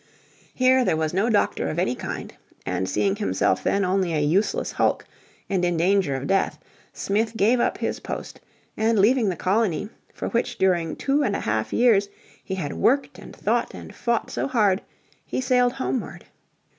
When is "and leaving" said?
8.75-9.29